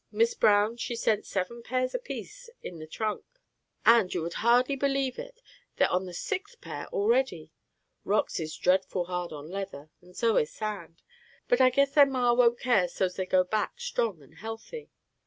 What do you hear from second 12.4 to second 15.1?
care so's they go back strong and healthy."